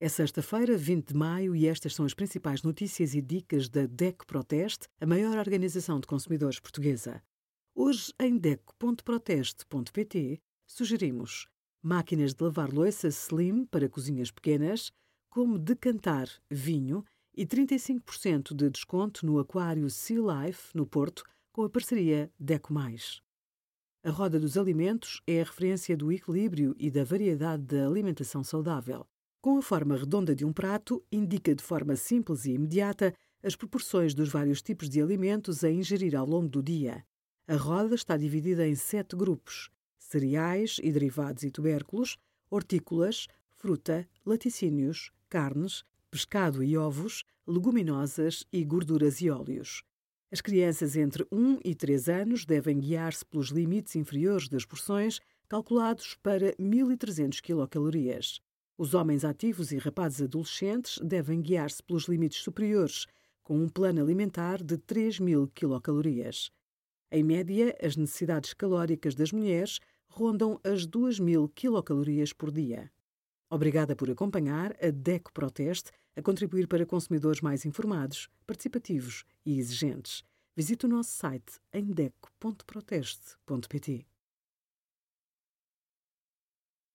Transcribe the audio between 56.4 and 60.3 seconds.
1.300 quilocalorias. Os homens ativos e rapazes